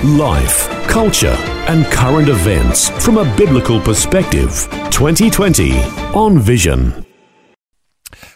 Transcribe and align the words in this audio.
Life, 0.00 0.68
culture, 0.88 1.36
and 1.68 1.84
current 1.86 2.28
events 2.28 2.88
from 3.04 3.18
a 3.18 3.36
biblical 3.36 3.78
perspective. 3.80 4.66
2020 4.90 5.78
on 6.12 6.40
Vision. 6.40 7.06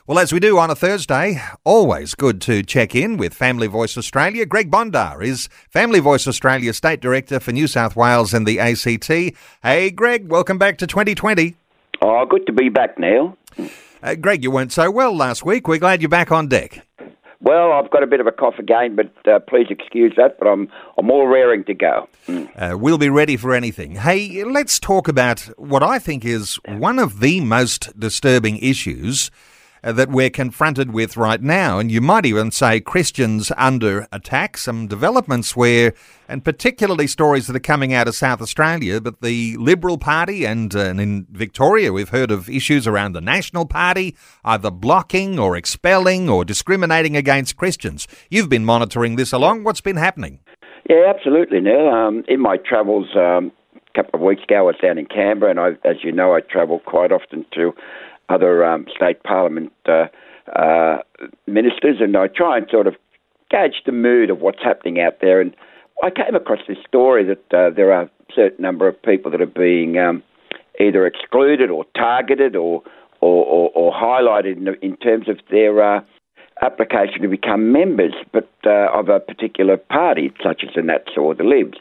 Well, 0.06 0.20
as 0.20 0.32
we 0.32 0.38
do 0.38 0.58
on 0.58 0.70
a 0.70 0.76
Thursday, 0.76 1.42
always 1.64 2.14
good 2.14 2.40
to 2.42 2.62
check 2.62 2.94
in 2.94 3.16
with 3.16 3.34
Family 3.34 3.66
Voice 3.66 3.98
Australia. 3.98 4.46
Greg 4.46 4.70
Bondar 4.70 5.24
is 5.24 5.48
Family 5.68 5.98
Voice 5.98 6.28
Australia 6.28 6.72
State 6.72 7.00
Director 7.00 7.40
for 7.40 7.50
New 7.50 7.66
South 7.66 7.96
Wales 7.96 8.32
and 8.32 8.46
the 8.46 8.60
ACT. 8.60 9.34
Hey, 9.64 9.90
Greg, 9.90 10.28
welcome 10.30 10.58
back 10.58 10.78
to 10.78 10.86
2020. 10.86 11.56
Oh, 12.00 12.24
good 12.26 12.46
to 12.46 12.52
be 12.52 12.68
back, 12.68 12.96
Neil. 12.96 13.36
Uh, 14.00 14.14
Greg, 14.14 14.44
you 14.44 14.52
weren't 14.52 14.70
so 14.70 14.88
well 14.88 15.12
last 15.16 15.44
week. 15.44 15.66
We're 15.66 15.78
glad 15.80 16.00
you're 16.00 16.08
back 16.08 16.30
on 16.30 16.46
deck. 16.46 16.86
Well, 17.40 17.72
I've 17.72 17.90
got 17.90 18.02
a 18.02 18.06
bit 18.06 18.20
of 18.20 18.26
a 18.26 18.32
cough 18.32 18.58
again, 18.58 18.96
but 18.96 19.10
uh, 19.30 19.40
please 19.40 19.66
excuse 19.70 20.14
that. 20.16 20.38
But 20.38 20.48
I'm 20.48 20.68
I'm 20.98 21.10
all 21.10 21.26
raring 21.26 21.64
to 21.64 21.74
go. 21.74 22.08
Mm. 22.26 22.48
Uh, 22.56 22.78
we'll 22.78 22.98
be 22.98 23.10
ready 23.10 23.36
for 23.36 23.54
anything. 23.54 23.96
Hey, 23.96 24.42
let's 24.44 24.78
talk 24.78 25.08
about 25.08 25.40
what 25.58 25.82
I 25.82 25.98
think 25.98 26.24
is 26.24 26.56
one 26.66 26.98
of 26.98 27.20
the 27.20 27.40
most 27.40 27.98
disturbing 27.98 28.56
issues 28.58 29.30
that 29.92 30.10
we're 30.10 30.30
confronted 30.30 30.92
with 30.92 31.16
right 31.16 31.40
now. 31.40 31.78
And 31.78 31.90
you 31.90 32.00
might 32.00 32.26
even 32.26 32.50
say 32.50 32.80
Christians 32.80 33.52
under 33.56 34.06
attack. 34.10 34.56
Some 34.56 34.88
developments 34.88 35.54
where, 35.54 35.94
and 36.28 36.44
particularly 36.44 37.06
stories 37.06 37.46
that 37.46 37.54
are 37.54 37.60
coming 37.60 37.92
out 37.92 38.08
of 38.08 38.14
South 38.14 38.42
Australia, 38.42 39.00
but 39.00 39.20
the 39.20 39.56
Liberal 39.58 39.96
Party 39.96 40.44
and, 40.44 40.74
uh, 40.74 40.80
and 40.80 41.00
in 41.00 41.26
Victoria, 41.30 41.92
we've 41.92 42.08
heard 42.08 42.30
of 42.30 42.50
issues 42.50 42.86
around 42.86 43.12
the 43.12 43.20
National 43.20 43.64
Party, 43.64 44.16
either 44.44 44.70
blocking 44.70 45.38
or 45.38 45.56
expelling 45.56 46.28
or 46.28 46.44
discriminating 46.44 47.16
against 47.16 47.56
Christians. 47.56 48.08
You've 48.28 48.48
been 48.48 48.64
monitoring 48.64 49.16
this 49.16 49.32
along. 49.32 49.64
What's 49.64 49.80
been 49.80 49.96
happening? 49.96 50.40
Yeah, 50.88 51.12
absolutely, 51.14 51.60
Neil. 51.60 51.88
Um, 51.88 52.24
in 52.28 52.40
my 52.40 52.56
travels, 52.56 53.08
um, 53.16 53.52
a 53.74 54.02
couple 54.02 54.20
of 54.20 54.26
weeks 54.26 54.42
ago, 54.42 54.56
I 54.56 54.62
was 54.62 54.76
down 54.82 54.98
in 54.98 55.06
Canberra, 55.06 55.50
and 55.50 55.60
I, 55.60 55.68
as 55.88 55.96
you 56.02 56.12
know, 56.12 56.34
I 56.34 56.40
travel 56.40 56.80
quite 56.80 57.12
often 57.12 57.44
to 57.54 57.72
other 58.28 58.64
um, 58.64 58.86
state 58.94 59.22
parliament 59.22 59.72
uh, 59.86 60.06
uh, 60.54 60.98
ministers, 61.46 61.96
and 62.00 62.16
I 62.16 62.28
try 62.28 62.58
and 62.58 62.66
sort 62.70 62.86
of 62.86 62.94
gauge 63.50 63.82
the 63.84 63.92
mood 63.92 64.30
of 64.30 64.40
what's 64.40 64.62
happening 64.62 65.00
out 65.00 65.20
there. 65.20 65.40
And 65.40 65.54
I 66.02 66.10
came 66.10 66.34
across 66.34 66.60
this 66.68 66.78
story 66.86 67.24
that 67.24 67.54
uh, 67.56 67.74
there 67.74 67.92
are 67.92 68.02
a 68.02 68.10
certain 68.34 68.62
number 68.62 68.88
of 68.88 69.00
people 69.02 69.30
that 69.30 69.40
are 69.40 69.46
being 69.46 69.98
um, 69.98 70.22
either 70.80 71.06
excluded 71.06 71.70
or 71.70 71.84
targeted 71.96 72.56
or 72.56 72.82
or, 73.22 73.46
or, 73.46 73.70
or 73.74 73.92
highlighted 73.92 74.58
in, 74.58 74.68
in, 74.82 74.96
terms 74.98 75.26
of 75.26 75.38
their 75.50 75.82
uh, 75.82 76.00
application 76.60 77.22
to 77.22 77.28
become 77.28 77.72
members, 77.72 78.12
but 78.30 78.48
uh, 78.66 78.88
of 78.92 79.08
a 79.08 79.20
particular 79.20 79.78
party, 79.78 80.30
such 80.44 80.62
as 80.62 80.74
the 80.76 80.82
Nats 80.82 81.12
or 81.16 81.34
the 81.34 81.42
Libs. 81.42 81.78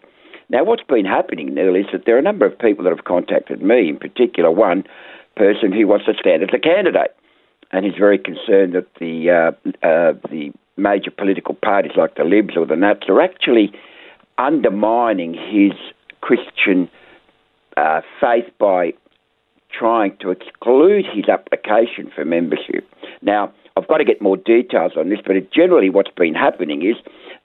Now, 0.50 0.64
what's 0.64 0.84
been 0.84 1.06
happening, 1.06 1.54
Neil, 1.54 1.76
is 1.76 1.88
that 1.92 2.04
there 2.06 2.16
are 2.16 2.20
a 2.20 2.23
number 2.23 2.46
of 2.46 2.58
people 2.58 2.84
that 2.86 2.96
have 2.96 3.04
contacted 3.06 3.62
me, 3.62 3.90
in 3.90 3.98
particular 3.98 4.50
one 4.50 4.86
person 5.36 5.72
who 5.72 5.88
wants 5.88 6.05
to 6.05 6.14
stand 6.19 6.44
as 6.44 6.50
a 6.53 6.59
candidate, 6.59 7.16
and 7.72 7.86
he's 7.86 7.95
very 7.97 8.17
concerned 8.17 8.73
that 8.73 8.88
the 9.00 9.30
uh, 9.30 9.86
uh, 9.86 10.14
the 10.30 10.52
major 10.77 11.11
political 11.11 11.55
parties 11.55 11.94
like 11.95 12.16
the 12.16 12.23
Libs 12.23 12.58
or 12.58 12.65
the 12.65 12.76
Nats 12.76 13.08
are 13.08 13.21
actually 13.21 13.73
undermining 14.37 15.33
his 15.33 15.71
Christian 16.21 16.89
uh, 17.77 18.02
faith 18.20 18.45
by 18.60 18.93
trying 19.77 20.15
to 20.21 20.32
exclude 20.32 21.05
his 21.14 21.26
application 21.27 22.11
for 22.14 22.26
membership. 22.26 22.87
Now, 23.21 23.54
I've 23.77 23.87
got 23.87 23.98
to 23.98 24.05
get 24.05 24.21
more 24.21 24.37
details 24.37 24.93
on 24.98 25.10
this, 25.10 25.20
but 25.26 25.36
generally 25.52 25.89
what's 25.89 26.11
been 26.15 26.36
happening 26.36 26.81
is 26.86 26.95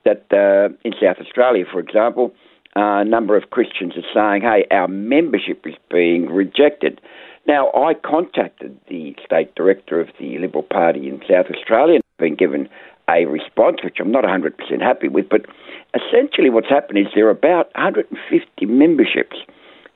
that 0.04 0.26
uh, 0.32 0.74
in 0.84 0.92
South 1.00 1.16
Australia, 1.20 1.64
for 1.70 1.80
example, 1.80 2.32
uh, 2.76 3.00
a 3.00 3.04
number 3.04 3.36
of 3.36 3.50
Christians 3.50 3.94
are 3.96 4.14
saying, 4.14 4.42
hey, 4.42 4.66
our 4.70 4.88
membership 4.88 5.66
is 5.66 5.74
being 5.90 6.26
rejected. 6.26 7.00
Now, 7.46 7.70
I 7.72 7.94
contacted 7.94 8.78
the 8.88 9.16
state 9.24 9.54
director 9.54 10.00
of 10.00 10.08
the 10.20 10.38
Liberal 10.38 10.62
Party 10.62 11.08
in 11.08 11.20
South 11.28 11.46
Australia 11.54 11.96
and 11.96 12.04
been 12.18 12.36
given 12.36 12.68
a 13.08 13.24
response, 13.24 13.78
which 13.82 13.96
I'm 13.98 14.12
not 14.12 14.24
100% 14.24 14.52
happy 14.80 15.08
with. 15.08 15.28
But 15.28 15.46
essentially, 15.94 16.50
what's 16.50 16.68
happened 16.68 16.98
is 16.98 17.06
there 17.14 17.26
are 17.26 17.30
about 17.30 17.74
150 17.74 18.66
memberships 18.66 19.36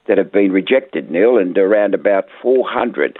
that 0.08 0.18
have 0.18 0.32
been 0.32 0.50
rejected, 0.50 1.10
Neil, 1.10 1.38
and 1.38 1.56
around 1.56 1.94
about 1.94 2.24
400 2.42 3.18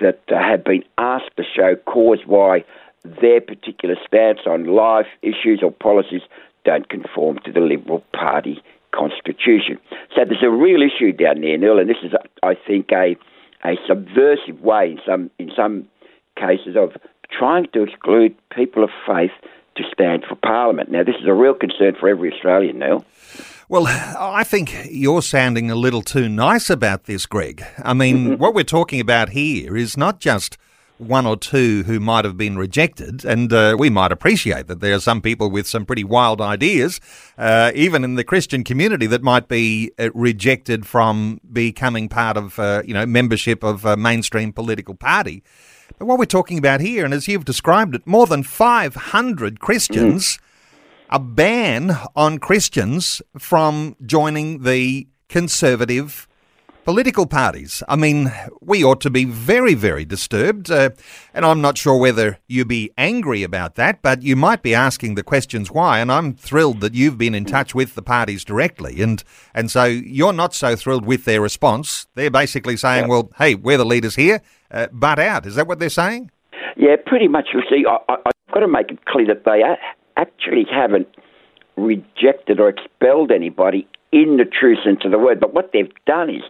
that 0.00 0.20
uh, 0.28 0.38
have 0.38 0.64
been 0.64 0.84
asked 0.98 1.36
to 1.36 1.42
show 1.42 1.76
cause 1.86 2.20
why 2.24 2.64
their 3.20 3.40
particular 3.40 3.96
stance 4.06 4.40
on 4.46 4.66
life 4.66 5.06
issues 5.22 5.60
or 5.62 5.70
policies 5.70 6.22
don't 6.64 6.88
conform 6.88 7.38
to 7.44 7.52
the 7.52 7.60
Liberal 7.60 8.02
Party 8.12 8.62
constitution. 8.96 9.78
So 10.14 10.24
there's 10.24 10.42
a 10.42 10.50
real 10.50 10.80
issue 10.82 11.12
down 11.12 11.40
there, 11.42 11.58
Neil, 11.58 11.78
and 11.78 11.88
this 11.88 11.98
is, 12.02 12.12
I 12.42 12.54
think, 12.66 12.90
a 12.92 13.16
a 13.64 13.74
subversive 13.86 14.60
way 14.60 14.92
in 14.92 15.00
some 15.06 15.30
in 15.38 15.50
some 15.56 15.88
cases 16.36 16.76
of 16.76 16.90
trying 17.30 17.66
to 17.72 17.82
exclude 17.82 18.34
people 18.54 18.84
of 18.84 18.90
faith 19.06 19.32
to 19.76 19.82
stand 19.92 20.24
for 20.28 20.36
Parliament. 20.36 20.90
Now, 20.90 21.02
this 21.04 21.16
is 21.20 21.26
a 21.26 21.34
real 21.34 21.54
concern 21.54 21.94
for 21.98 22.08
every 22.08 22.32
Australian 22.32 22.78
now. 22.78 23.04
Well, 23.68 23.86
I 23.86 24.44
think 24.44 24.86
you're 24.90 25.22
sounding 25.22 25.70
a 25.70 25.74
little 25.74 26.02
too 26.02 26.28
nice 26.28 26.70
about 26.70 27.04
this, 27.04 27.26
Greg. 27.26 27.64
I 27.82 27.94
mean, 27.94 28.16
mm-hmm. 28.16 28.40
what 28.40 28.54
we're 28.54 28.64
talking 28.64 29.00
about 29.00 29.30
here 29.30 29.76
is 29.76 29.96
not 29.96 30.20
just 30.20 30.56
one 30.98 31.26
or 31.26 31.36
two 31.36 31.82
who 31.84 32.00
might 32.00 32.24
have 32.24 32.36
been 32.36 32.56
rejected, 32.56 33.24
and 33.24 33.52
uh, 33.52 33.76
we 33.78 33.90
might 33.90 34.12
appreciate 34.12 34.66
that 34.66 34.80
there 34.80 34.94
are 34.94 35.00
some 35.00 35.20
people 35.20 35.50
with 35.50 35.66
some 35.66 35.84
pretty 35.84 36.04
wild 36.04 36.40
ideas, 36.40 37.00
uh, 37.38 37.70
even 37.74 38.04
in 38.04 38.14
the 38.14 38.24
Christian 38.24 38.64
community, 38.64 39.06
that 39.06 39.22
might 39.22 39.48
be 39.48 39.92
uh, 39.98 40.10
rejected 40.14 40.86
from 40.86 41.40
becoming 41.52 42.08
part 42.08 42.36
of, 42.36 42.58
uh, 42.58 42.82
you 42.86 42.94
know, 42.94 43.06
membership 43.06 43.62
of 43.62 43.84
a 43.84 43.96
mainstream 43.96 44.52
political 44.52 44.94
party. 44.94 45.42
But 45.98 46.06
what 46.06 46.18
we're 46.18 46.26
talking 46.26 46.58
about 46.58 46.80
here, 46.80 47.04
and 47.04 47.14
as 47.14 47.28
you've 47.28 47.44
described 47.44 47.94
it, 47.94 48.06
more 48.06 48.26
than 48.26 48.42
500 48.42 49.60
Christians, 49.60 50.36
mm. 50.36 50.40
a 51.10 51.18
ban 51.18 51.96
on 52.14 52.38
Christians 52.38 53.22
from 53.38 53.96
joining 54.04 54.62
the 54.62 55.06
conservative 55.28 56.28
political 56.86 57.26
parties. 57.26 57.82
I 57.88 57.96
mean, 57.96 58.32
we 58.60 58.84
ought 58.84 59.00
to 59.00 59.10
be 59.10 59.24
very, 59.24 59.74
very 59.74 60.04
disturbed. 60.04 60.70
Uh, 60.70 60.90
and 61.34 61.44
I'm 61.44 61.60
not 61.60 61.76
sure 61.76 61.98
whether 61.98 62.38
you'd 62.46 62.68
be 62.68 62.92
angry 62.96 63.42
about 63.42 63.74
that, 63.74 64.02
but 64.02 64.22
you 64.22 64.36
might 64.36 64.62
be 64.62 64.72
asking 64.72 65.16
the 65.16 65.24
questions 65.24 65.68
why. 65.68 65.98
And 65.98 66.12
I'm 66.12 66.34
thrilled 66.34 66.80
that 66.82 66.94
you've 66.94 67.18
been 67.18 67.34
in 67.34 67.44
touch 67.44 67.74
with 67.74 67.96
the 67.96 68.02
parties 68.02 68.44
directly. 68.44 69.02
And, 69.02 69.24
and 69.52 69.68
so 69.68 69.82
you're 69.82 70.32
not 70.32 70.54
so 70.54 70.76
thrilled 70.76 71.04
with 71.04 71.24
their 71.24 71.40
response. 71.40 72.06
They're 72.14 72.30
basically 72.30 72.76
saying, 72.76 73.06
yeah. 73.06 73.08
well, 73.08 73.32
hey, 73.36 73.56
we're 73.56 73.78
the 73.78 73.84
leaders 73.84 74.14
here, 74.14 74.40
uh, 74.70 74.86
butt 74.92 75.18
out. 75.18 75.44
Is 75.44 75.56
that 75.56 75.66
what 75.66 75.80
they're 75.80 75.88
saying? 75.88 76.30
Yeah, 76.76 76.94
pretty 77.04 77.26
much. 77.26 77.48
You 77.52 77.62
see, 77.68 77.84
I, 77.84 77.96
I, 78.08 78.16
I've 78.26 78.54
got 78.54 78.60
to 78.60 78.68
make 78.68 78.92
it 78.92 79.04
clear 79.06 79.26
that 79.26 79.44
they 79.44 79.62
actually 80.16 80.66
haven't 80.70 81.08
rejected 81.76 82.60
or 82.60 82.68
expelled 82.68 83.32
anybody 83.32 83.88
in 84.12 84.36
the 84.36 84.44
true 84.44 84.76
sense 84.84 85.00
of 85.04 85.10
the 85.10 85.18
word. 85.18 85.40
But 85.40 85.52
what 85.52 85.70
they've 85.72 85.92
done 86.06 86.30
is 86.30 86.42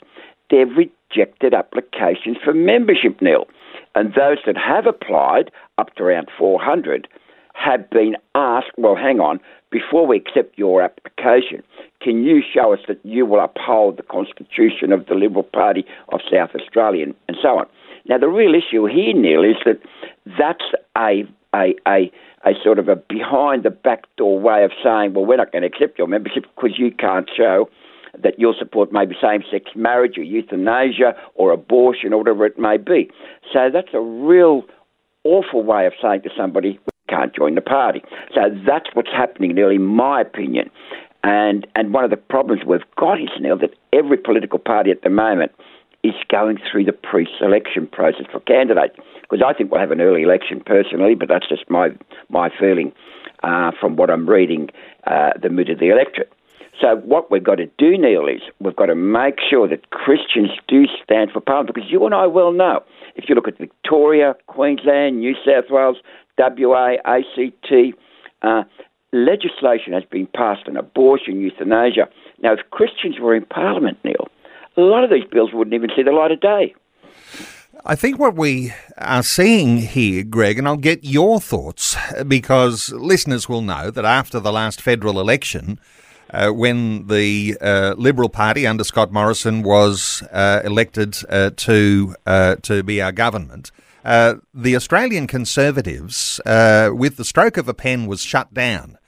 they've 0.51 0.77
rejected 0.77 1.55
applications 1.55 2.37
for 2.45 2.53
membership 2.53 3.21
Neil. 3.21 3.47
And 3.95 4.15
those 4.15 4.39
that 4.47 4.57
have 4.57 4.87
applied, 4.87 5.51
up 5.79 5.95
to 5.97 6.05
around 6.05 6.29
400, 6.37 7.09
have 7.55 7.89
been 7.91 8.17
asked, 8.35 8.73
well, 8.77 8.97
hang 8.97 9.21
on, 9.21 9.41
before 9.71 10.07
we 10.07 10.17
accept 10.17 10.59
your 10.59 10.83
application, 10.83 11.63
can 12.01 12.23
you 12.23 12.43
show 12.43 12.73
us 12.73 12.81
that 12.89 12.99
you 13.05 13.25
will 13.27 13.41
uphold 13.41 13.97
the 13.97 14.03
constitution 14.03 14.93
of 14.93 15.07
the 15.07 15.15
Liberal 15.15 15.43
Party 15.43 15.85
of 16.11 16.21
South 16.31 16.51
Australia 16.55 17.05
and, 17.05 17.15
and 17.29 17.37
so 17.43 17.59
on? 17.59 17.67
Now, 18.09 18.19
the 18.19 18.29
real 18.29 18.55
issue 18.55 18.87
here, 18.87 19.15
Neil, 19.15 19.43
is 19.43 19.57
that 19.65 19.81
that's 20.39 20.65
a, 20.97 21.25
a, 21.55 21.75
a, 21.89 22.13
a 22.45 22.53
sort 22.63 22.79
of 22.79 22.89
a 22.89 22.97
behind 22.97 23.65
the 23.65 23.71
back 23.71 24.05
door 24.17 24.39
way 24.39 24.63
of 24.63 24.71
saying, 24.85 25.15
well, 25.15 25.25
we're 25.25 25.37
not 25.37 25.51
going 25.51 25.63
to 25.63 25.69
accept 25.69 25.99
your 25.99 26.07
membership 26.07 26.45
because 26.55 26.79
you 26.79 26.93
can't 26.93 27.29
show 27.35 27.69
that 28.23 28.35
you'll 28.39 28.55
support 28.59 28.93
maybe 28.93 29.15
same 29.21 29.43
sex 29.51 29.71
marriage 29.75 30.19
or 30.19 30.23
euthanasia 30.23 31.15
or 31.35 31.53
abortion 31.53 32.13
or 32.13 32.19
whatever 32.19 32.47
it 32.47 32.59
may 32.59 32.77
be. 32.77 33.11
So 33.53 33.69
that's 33.73 33.93
a 33.93 34.01
real 34.01 34.63
awful 35.25 35.63
way 35.63 35.87
of 35.87 35.93
saying 36.01 36.23
to 36.23 36.31
somebody, 36.37 36.79
we 36.85 37.15
can't 37.15 37.35
join 37.35 37.55
the 37.55 37.61
party. 37.61 38.03
So 38.35 38.41
that's 38.67 38.87
what's 38.95 39.11
happening, 39.11 39.55
nearly, 39.55 39.79
my 39.79 40.21
opinion. 40.21 40.71
And, 41.25 41.67
and 41.75 41.93
one 41.93 42.05
of 42.05 42.11
the 42.11 42.17
problems 42.17 42.63
we've 42.65 42.81
got 42.97 43.21
is, 43.21 43.31
now 43.41 43.57
that 43.57 43.71
every 43.93 44.17
political 44.17 44.59
party 44.59 44.91
at 44.91 45.03
the 45.03 45.11
moment 45.11 45.53
is 46.05 46.15
going 46.29 46.59
through 46.71 46.85
the 46.85 46.93
pre-selection 46.93 47.87
process 47.89 48.27
for 48.31 48.41
candidates. 48.41 48.97
Because 49.23 49.45
I 49.45 49.53
think 49.53 49.73
we'll 49.73 49.81
have 49.81 49.91
an 49.91 50.01
early 50.01 50.23
election 50.23 50.63
personally, 50.65 51.15
but 51.17 51.29
that's 51.29 51.49
just 51.49 51.69
my 51.69 51.89
my 52.29 52.49
feeling 52.61 52.93
uh, 53.43 53.73
from 53.81 53.97
what 53.97 54.09
I'm 54.09 54.29
reading 54.29 54.69
uh, 55.05 55.31
the 55.41 55.49
mood 55.49 55.69
of 55.69 55.81
the 55.81 55.89
electorate. 55.89 56.33
So 56.81 56.97
what 56.97 57.31
we've 57.31 57.45
got 57.45 57.57
to 57.57 57.67
do, 57.79 57.97
Neil, 57.97 58.27
is 58.27 58.43
we've 58.61 58.77
got 58.77 58.87
to 58.87 58.95
make 58.95 59.37
sure 59.49 59.67
that 59.69 59.91
Christians 59.91 60.51
do 60.69 60.85
stand 61.03 61.31
for 61.33 61.41
Parliament, 61.41 61.75
because 61.75 61.91
you 61.91 62.05
and 62.05 62.15
I 62.15 62.27
well 62.27 62.53
know, 62.53 62.83
if 63.15 63.29
you 63.29 63.35
look 63.35 63.49
at 63.49 63.59
Victoria, 63.59 64.35
Queensland, 64.47 65.21
New 65.21 65.35
South 65.45 65.71
Wales, 65.71 65.97
WA, 66.39 66.97
ACT, 67.05 67.97
uh, 68.43 68.63
legislation 69.13 69.93
has 69.95 70.05
been 70.11 70.27
passed 70.27 70.69
on 70.69 70.77
abortion, 70.77 71.41
euthanasia. 71.41 72.09
Now, 72.43 72.53
if 72.53 72.61
Christians 72.71 73.19
were 73.19 73.35
in 73.35 73.47
Parliament, 73.47 73.99
Neil, 74.05 74.29
a 74.77 74.83
lot 74.83 75.05
of 75.05 75.11
these 75.11 75.25
bills 75.31 75.51
wouldn't 75.55 75.75
even 75.75 75.91
see 75.97 76.03
the 76.03 76.13
light 76.13 76.31
of 76.31 76.41
day. 76.41 76.75
I 77.85 77.95
think 77.95 78.19
what 78.19 78.35
we 78.35 78.73
are 78.99 79.23
seeing 79.23 79.79
here, 79.79 80.25
Greg, 80.25 80.59
and 80.59 80.67
I'll 80.67 80.77
get 80.77 81.05
your 81.05 81.41
thoughts 81.41 81.97
because 82.27 82.91
listeners 82.93 83.49
will 83.49 83.63
know 83.63 83.91
that 83.91 84.05
after 84.05 84.41
the 84.41 84.53
last 84.53 84.81
federal 84.81 85.21
election, 85.21 85.79
uh, 86.31 86.51
when 86.51 87.07
the 87.07 87.57
uh, 87.61 87.95
Liberal 87.97 88.29
Party 88.29 88.67
under 88.67 88.85
Scott 88.85 89.13
Morrison 89.13 89.63
was 89.63 90.23
uh, 90.33 90.61
elected 90.65 91.17
uh, 91.29 91.51
to 91.57 92.15
uh, 92.27 92.57
to 92.63 92.83
be 92.83 93.01
our 93.01 93.13
government, 93.13 93.71
uh, 94.05 94.35
the 94.53 94.77
Australian 94.77 95.27
Conservatives, 95.27 96.41
with 96.45 97.17
the 97.17 97.25
stroke 97.25 97.57
of 97.57 97.69
a 97.69 97.75
pen, 97.75 98.07
was 98.07 98.23
shut 98.23 98.53
down, 98.53 98.99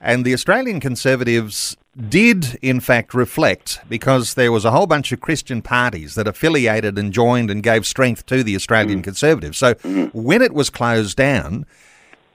and 0.00 0.24
the 0.24 0.32
Australian 0.32 0.80
Conservatives 0.80 1.76
did 2.08 2.58
in 2.62 2.80
fact 2.80 3.12
reflect 3.12 3.78
because 3.86 4.32
there 4.32 4.50
was 4.50 4.64
a 4.64 4.70
whole 4.70 4.86
bunch 4.86 5.12
of 5.12 5.20
Christian 5.20 5.60
parties 5.60 6.14
that 6.14 6.26
affiliated 6.26 6.98
and 6.98 7.12
joined 7.12 7.50
and 7.50 7.62
gave 7.62 7.84
strength 7.84 8.24
to 8.26 8.42
the 8.42 8.56
Australian 8.56 9.00
mm. 9.00 9.04
Conservatives. 9.04 9.58
So 9.58 9.74
mm. 9.74 10.10
when 10.14 10.40
it 10.40 10.54
was 10.54 10.70
closed 10.70 11.18
down, 11.18 11.66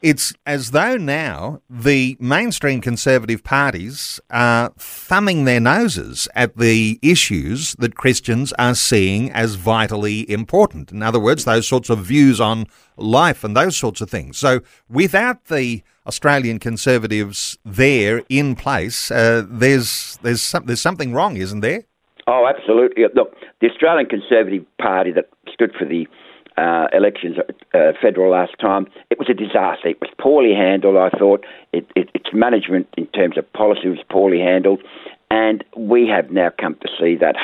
it's 0.01 0.33
as 0.45 0.71
though 0.71 0.97
now 0.97 1.61
the 1.69 2.17
mainstream 2.19 2.81
conservative 2.81 3.43
parties 3.43 4.19
are 4.29 4.71
thumbing 4.77 5.45
their 5.45 5.59
noses 5.59 6.27
at 6.35 6.57
the 6.57 6.99
issues 7.01 7.75
that 7.79 7.95
Christians 7.95 8.53
are 8.53 8.75
seeing 8.75 9.31
as 9.31 9.55
vitally 9.55 10.29
important. 10.29 10.91
In 10.91 11.01
other 11.01 11.19
words, 11.19 11.45
those 11.45 11.67
sorts 11.67 11.89
of 11.89 11.99
views 11.99 12.39
on 12.39 12.67
life 12.95 13.43
and 13.43 13.55
those 13.55 13.77
sorts 13.77 14.01
of 14.01 14.09
things. 14.09 14.37
So 14.37 14.61
without 14.89 15.45
the 15.45 15.83
Australian 16.05 16.59
Conservatives 16.59 17.57
there 17.65 18.23
in 18.29 18.55
place, 18.55 19.11
uh, 19.11 19.45
there's 19.47 20.19
there's 20.21 20.41
some, 20.41 20.65
there's 20.65 20.81
something 20.81 21.13
wrong, 21.13 21.37
isn't 21.37 21.61
there? 21.61 21.83
Oh, 22.27 22.45
absolutely. 22.47 23.03
Look, 23.15 23.33
the 23.61 23.69
Australian 23.69 24.07
Conservative 24.07 24.65
Party 24.81 25.11
that 25.13 25.29
stood 25.51 25.71
for 25.77 25.85
the 25.85 26.07
uh, 26.57 26.87
elections, 26.91 27.37
uh, 27.73 27.91
federal 28.01 28.31
last 28.31 28.57
time, 28.59 28.87
it 29.09 29.19
was 29.19 29.29
a 29.29 29.33
disaster. 29.33 29.89
It 29.89 30.01
was 30.01 30.09
poorly 30.19 30.53
handled. 30.53 30.97
I 30.97 31.09
thought 31.17 31.45
it, 31.71 31.89
it, 31.95 32.09
its 32.13 32.29
management 32.33 32.87
in 32.97 33.05
terms 33.07 33.37
of 33.37 33.51
policy 33.53 33.89
was 33.89 33.99
poorly 34.09 34.39
handled, 34.39 34.81
and 35.29 35.63
we 35.75 36.07
have 36.07 36.31
now 36.31 36.51
come 36.59 36.75
to 36.81 36.89
see 36.99 37.15
that 37.15 37.35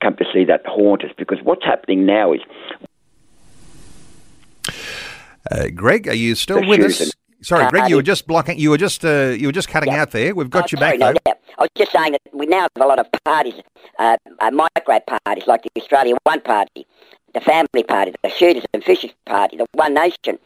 come 0.00 0.16
to 0.16 0.24
see 0.32 0.44
that 0.44 0.64
haunt 0.66 1.04
us 1.04 1.10
because 1.16 1.38
what's 1.42 1.64
happening 1.64 2.06
now 2.06 2.32
is. 2.32 2.40
Uh, 5.50 5.68
Greg, 5.74 6.08
are 6.08 6.14
you 6.14 6.34
still 6.34 6.66
with 6.66 6.80
us? 6.80 7.12
Sorry, 7.42 7.68
Greg, 7.68 7.90
you 7.90 7.96
were 7.96 8.02
just 8.02 8.26
blocking. 8.26 8.58
You 8.58 8.70
were 8.70 8.78
just 8.78 9.04
uh, 9.04 9.34
you 9.36 9.48
were 9.48 9.52
just 9.52 9.68
cutting 9.68 9.92
out 9.92 10.12
there. 10.12 10.34
We've 10.34 10.48
got 10.48 10.64
oh, 10.64 10.68
you 10.70 10.78
sorry, 10.78 10.96
back. 10.96 11.14
No, 11.14 11.20
yeah. 11.26 11.34
I 11.58 11.62
was 11.62 11.70
just 11.76 11.92
saying 11.92 12.12
that 12.12 12.22
we 12.32 12.46
now 12.46 12.60
have 12.60 12.70
a 12.76 12.86
lot 12.86 12.98
of 12.98 13.06
parties, 13.24 13.54
uh, 13.98 14.16
uh, 14.40 14.50
micro 14.50 15.00
parties 15.24 15.46
like 15.46 15.62
the 15.62 15.80
Australia 15.80 16.16
One 16.24 16.40
Party, 16.40 16.86
the 17.34 17.40
Family 17.40 17.82
Party, 17.82 18.14
the 18.22 18.30
Shooters 18.30 18.64
and 18.72 18.82
Fishers 18.82 19.10
Party, 19.26 19.56
the 19.56 19.66
One 19.72 19.92
Nation, 19.92 20.38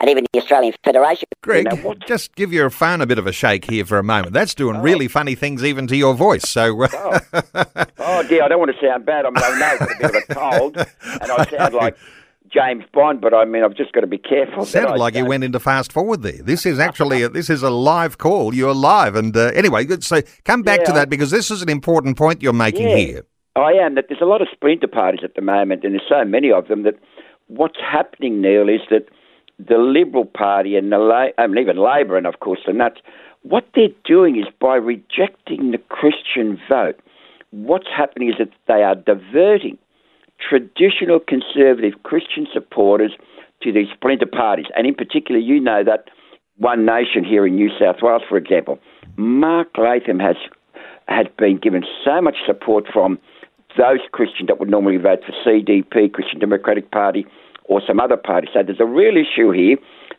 and 0.00 0.08
even 0.08 0.24
the 0.32 0.40
Australian 0.40 0.74
Federation. 0.84 1.28
Greg, 1.42 1.66
you 1.70 1.82
know, 1.82 1.94
just 2.06 2.34
give 2.34 2.52
your 2.52 2.70
phone 2.70 3.00
a 3.00 3.06
bit 3.06 3.18
of 3.18 3.26
a 3.26 3.32
shake 3.32 3.64
here 3.66 3.84
for 3.84 3.98
a 3.98 4.02
moment. 4.02 4.32
That's 4.32 4.54
doing 4.54 4.76
oh. 4.76 4.82
really 4.82 5.08
funny 5.08 5.34
things 5.34 5.64
even 5.64 5.86
to 5.88 5.96
your 5.96 6.14
voice. 6.14 6.48
So, 6.48 6.82
uh, 6.82 6.88
oh. 6.92 7.84
oh. 7.98 8.28
dear, 8.28 8.44
I 8.44 8.48
don't 8.48 8.60
want 8.60 8.74
to 8.74 8.86
sound 8.86 9.04
bad. 9.04 9.26
I 9.26 9.30
mean, 9.30 9.42
I 9.42 9.58
know 9.58 9.66
I've 9.66 9.78
got 9.78 9.90
a 9.90 9.96
bit 9.98 10.10
of 10.10 10.30
a 10.30 10.34
cold, 10.34 10.76
and 10.76 11.32
I 11.32 11.46
sound 11.46 11.74
like 11.82 11.96
James 12.48 12.84
Bond, 12.92 13.20
but 13.20 13.34
I 13.34 13.44
mean, 13.44 13.64
I've 13.64 13.74
just 13.74 13.92
got 13.92 14.00
to 14.00 14.06
be 14.06 14.18
careful. 14.18 14.64
Sounded 14.64 14.98
like 14.98 15.14
you 15.14 15.24
went 15.24 15.44
into 15.44 15.58
fast 15.58 15.92
forward 15.92 16.22
there. 16.22 16.42
This 16.42 16.64
is 16.64 16.78
actually 16.78 17.22
a, 17.22 17.28
this 17.28 17.50
is 17.50 17.62
a 17.62 17.70
live 17.70 18.18
call. 18.18 18.54
You're 18.54 18.74
live, 18.74 19.16
and 19.16 19.36
uh, 19.36 19.46
anyway, 19.54 19.86
so 20.00 20.22
come 20.44 20.62
back 20.62 20.80
yeah, 20.80 20.86
to 20.86 20.92
that 20.92 21.10
because 21.10 21.30
this 21.30 21.50
is 21.50 21.62
an 21.62 21.68
important 21.68 22.16
point 22.16 22.42
you're 22.42 22.52
making 22.52 22.88
yeah, 22.88 22.96
here. 22.96 23.22
Oh, 23.56 23.62
I 23.62 23.72
am 23.72 23.94
that 23.94 24.06
there's 24.08 24.20
a 24.20 24.26
lot 24.26 24.42
of 24.42 24.48
splinter 24.52 24.86
parties 24.86 25.20
at 25.24 25.34
the 25.34 25.40
moment, 25.40 25.82
and 25.82 25.94
there's 25.94 26.08
so 26.08 26.24
many 26.26 26.52
of 26.52 26.68
them 26.68 26.82
that 26.82 26.96
what's 27.48 27.78
happening, 27.80 28.42
Neil, 28.42 28.68
is 28.68 28.82
that 28.90 29.08
the 29.58 29.78
Liberal 29.78 30.26
Party 30.26 30.76
and 30.76 30.92
the 30.92 30.98
La- 30.98 31.30
I 31.38 31.46
mean, 31.46 31.62
even 31.62 31.78
Labor, 31.78 32.18
and 32.18 32.26
of 32.26 32.40
course 32.40 32.60
the 32.66 32.74
Nats, 32.74 33.00
what 33.42 33.66
they're 33.74 33.88
doing 34.04 34.36
is 34.36 34.44
by 34.60 34.76
rejecting 34.76 35.70
the 35.70 35.78
Christian 35.88 36.60
vote. 36.68 37.00
What's 37.50 37.88
happening 37.88 38.28
is 38.28 38.34
that 38.38 38.50
they 38.68 38.82
are 38.82 38.94
diverting 38.94 39.78
traditional 40.38 41.18
conservative 41.18 41.94
Christian 42.02 42.46
supporters 42.52 43.12
to 43.62 43.72
these 43.72 43.88
splinter 43.94 44.26
parties. 44.26 44.66
And 44.76 44.86
in 44.86 44.94
particular, 44.94 45.40
you 45.40 45.60
know 45.60 45.82
that 45.82 46.10
One 46.58 46.84
Nation 46.84 47.24
here 47.24 47.46
in 47.46 47.54
New 47.54 47.70
South 47.80 48.02
Wales, 48.02 48.22
for 48.28 48.36
example, 48.36 48.78
Mark 49.16 49.68
Latham 49.78 50.18
has 50.18 50.36
had 51.08 51.34
been 51.36 51.56
given 51.56 51.84
so 52.04 52.20
much 52.20 52.36
support 52.44 52.84
from 52.92 53.18
those 53.76 54.00
Christians 54.12 54.48
that 54.48 54.58
would 54.58 54.70
normally 54.70 54.96
vote 54.96 55.20
for 55.24 55.32
CDP, 55.44 56.12
Christian 56.12 56.38
Democratic 56.38 56.90
Party, 56.90 57.26
or 57.64 57.80
some 57.86 58.00
other 58.00 58.16
party. 58.16 58.48
So 58.52 58.62
there's 58.62 58.80
a 58.80 58.86
real 58.86 59.16
issue 59.16 59.50
here 59.50 59.76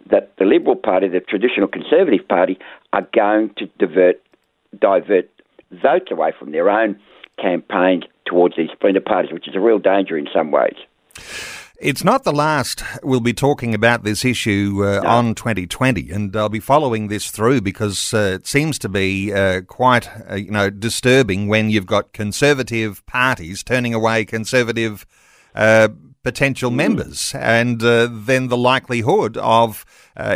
that 0.09 0.31
the 0.38 0.45
Liberal 0.45 0.75
Party, 0.75 1.07
the 1.07 1.19
traditional 1.19 1.68
Conservative 1.68 2.27
Party, 2.27 2.57
are 2.94 3.07
going 3.13 3.51
to 3.57 3.68
divert, 3.80 4.21
divert 4.80 5.30
votes 5.71 6.12
away 6.12 6.31
from 6.38 6.51
their 6.51 6.69
own 6.69 7.00
campaigns 7.42 8.04
towards 8.25 8.56
these 8.57 8.69
splinter 8.74 9.01
parties, 9.01 9.31
which 9.31 9.48
is 9.48 9.56
a 9.56 9.60
real 9.60 9.80
danger 9.80 10.18
in 10.18 10.27
some 10.33 10.51
ways. 10.51 10.75
It's 11.79 12.03
not 12.03 12.24
the 12.24 12.31
last 12.31 12.81
we'll 13.03 13.19
be 13.19 13.33
talking 13.33 13.75
about 13.75 14.03
this 14.03 14.25
issue 14.25 14.83
uh, 14.83 15.01
no. 15.03 15.09
on 15.09 15.35
2020, 15.35 16.09
and 16.09 16.35
I'll 16.35 16.50
be 16.50 16.59
following 16.59 17.07
this 17.07 17.29
through 17.29 17.62
because 17.62 18.15
uh, 18.15 18.38
it 18.39 18.47
seems 18.47 18.79
to 18.79 18.89
be 18.89 19.31
uh, 19.31 19.62
quite, 19.62 20.09
uh, 20.27 20.35
you 20.35 20.50
know, 20.50 20.71
disturbing 20.71 21.47
when 21.47 21.69
you've 21.69 21.85
got 21.85 22.13
conservative 22.13 23.06
parties 23.06 23.62
turning 23.62 23.94
away 23.94 24.25
conservative 24.25 25.06
uh, 25.53 25.89
potential 26.24 26.71
mm. 26.71 26.77
members, 26.77 27.35
and 27.35 27.84
uh, 27.84 28.07
then 28.12 28.48
the 28.48 28.57
likelihood 28.57 29.38
of 29.38 29.86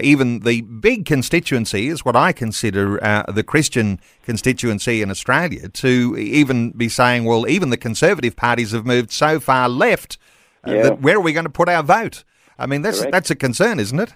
even 0.03 0.41
the 0.41 0.61
big 0.61 1.07
constituency 1.07 1.87
is 1.87 2.05
what 2.05 2.15
I 2.15 2.33
consider 2.33 2.99
the 3.33 3.43
Christian 3.43 3.99
constituency 4.21 5.01
in 5.01 5.09
Australia 5.09 5.69
to 5.69 6.15
even 6.19 6.69
be 6.73 6.87
saying, 6.87 7.25
well, 7.25 7.49
even 7.49 7.71
the 7.71 7.77
conservative 7.77 8.35
parties 8.35 8.73
have 8.73 8.85
moved 8.85 9.11
so 9.11 9.39
far 9.39 9.67
left 9.67 10.19
uh, 10.67 10.71
yeah. 10.71 10.89
where 10.89 11.17
are 11.17 11.21
we 11.21 11.33
going 11.33 11.45
to 11.45 11.51
put 11.51 11.69
our 11.69 11.83
vote? 11.83 12.23
I 12.57 12.65
mean, 12.65 12.81
that's 12.81 12.99
Correct. 12.99 13.11
that's 13.11 13.31
a 13.31 13.35
concern, 13.35 13.79
isn't 13.79 13.99
it? 13.99 14.13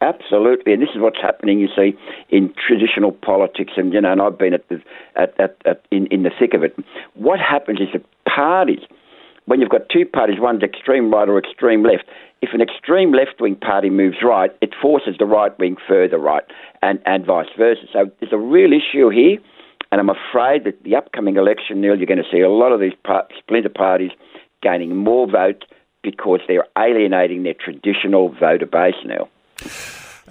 Absolutely, 0.00 0.72
and 0.72 0.82
this 0.82 0.90
is 0.94 1.00
what's 1.00 1.20
happening. 1.20 1.60
You 1.60 1.68
see, 1.74 1.96
in 2.28 2.52
traditional 2.66 3.12
politics, 3.12 3.72
and 3.76 3.92
you 3.92 4.00
know, 4.00 4.12
and 4.12 4.20
I've 4.20 4.38
been 4.38 4.52
at 4.52 4.68
the 4.68 4.82
at, 5.16 5.38
at, 5.40 5.56
at 5.64 5.86
in 5.90 6.06
in 6.08 6.24
the 6.24 6.30
thick 6.38 6.52
of 6.54 6.62
it. 6.62 6.76
What 7.14 7.40
happens 7.40 7.80
is 7.80 7.88
that 7.92 8.04
parties, 8.26 8.80
when 9.46 9.60
you've 9.60 9.70
got 9.70 9.88
two 9.88 10.04
parties, 10.04 10.36
one's 10.40 10.62
extreme 10.62 11.10
right 11.10 11.28
or 11.28 11.38
extreme 11.38 11.82
left. 11.84 12.04
If 12.42 12.50
an 12.52 12.60
extreme 12.60 13.12
left 13.12 13.40
wing 13.40 13.56
party 13.56 13.88
moves 13.88 14.16
right, 14.22 14.50
it 14.60 14.74
forces 14.80 15.14
the 15.18 15.24
right 15.24 15.56
wing 15.58 15.76
further 15.88 16.18
right, 16.18 16.44
and 16.82 16.98
and 17.06 17.24
vice 17.24 17.48
versa. 17.56 17.82
So 17.92 18.10
there's 18.20 18.32
a 18.32 18.38
real 18.38 18.72
issue 18.72 19.08
here, 19.08 19.38
and 19.90 20.00
I'm 20.00 20.10
afraid 20.10 20.64
that 20.64 20.82
the 20.82 20.96
upcoming 20.96 21.36
election, 21.36 21.80
Neil, 21.80 21.96
you're 21.96 22.06
going 22.06 22.18
to 22.18 22.30
see 22.30 22.40
a 22.40 22.50
lot 22.50 22.72
of 22.72 22.80
these 22.80 22.92
splinter 23.38 23.70
parties 23.70 24.10
gaining 24.60 24.96
more 24.96 25.30
votes 25.30 25.64
because 26.04 26.40
they're 26.46 26.68
alienating 26.78 27.42
their 27.42 27.54
traditional 27.54 28.28
voter 28.28 28.66
base 28.66 28.94
now. 29.04 29.28